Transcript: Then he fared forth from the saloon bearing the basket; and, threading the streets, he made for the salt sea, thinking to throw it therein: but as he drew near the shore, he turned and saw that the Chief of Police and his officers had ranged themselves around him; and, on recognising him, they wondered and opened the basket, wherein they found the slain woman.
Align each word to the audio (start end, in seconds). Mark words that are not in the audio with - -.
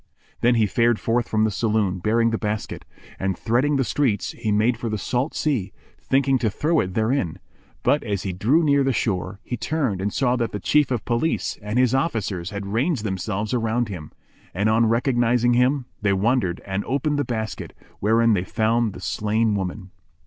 Then 0.39 0.55
he 0.55 0.65
fared 0.65 0.99
forth 0.99 1.29
from 1.29 1.43
the 1.43 1.51
saloon 1.51 1.99
bearing 1.99 2.31
the 2.31 2.39
basket; 2.39 2.85
and, 3.19 3.37
threading 3.37 3.75
the 3.75 3.83
streets, 3.83 4.31
he 4.31 4.51
made 4.51 4.75
for 4.75 4.89
the 4.89 4.97
salt 4.97 5.35
sea, 5.35 5.73
thinking 5.99 6.39
to 6.39 6.49
throw 6.49 6.79
it 6.79 6.95
therein: 6.95 7.37
but 7.83 8.01
as 8.03 8.23
he 8.23 8.33
drew 8.33 8.63
near 8.63 8.83
the 8.83 8.93
shore, 8.93 9.39
he 9.43 9.57
turned 9.57 10.01
and 10.01 10.11
saw 10.11 10.35
that 10.37 10.53
the 10.53 10.59
Chief 10.59 10.89
of 10.89 11.05
Police 11.05 11.59
and 11.61 11.77
his 11.77 11.93
officers 11.93 12.49
had 12.49 12.65
ranged 12.65 13.03
themselves 13.03 13.53
around 13.53 13.89
him; 13.89 14.11
and, 14.55 14.69
on 14.69 14.87
recognising 14.87 15.53
him, 15.53 15.85
they 16.01 16.13
wondered 16.13 16.63
and 16.65 16.83
opened 16.85 17.19
the 17.19 17.23
basket, 17.23 17.73
wherein 17.99 18.33
they 18.33 18.43
found 18.43 18.93
the 18.93 19.01
slain 19.01 19.53
woman. 19.53 19.91